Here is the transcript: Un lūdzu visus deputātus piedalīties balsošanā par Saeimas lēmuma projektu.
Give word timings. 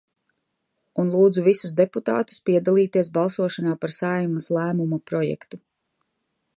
Un 1.01 1.11
lūdzu 1.15 1.43
visus 1.47 1.75
deputātus 1.81 2.41
piedalīties 2.51 3.13
balsošanā 3.19 3.77
par 3.85 3.95
Saeimas 3.99 4.51
lēmuma 4.59 5.03
projektu. 5.13 5.63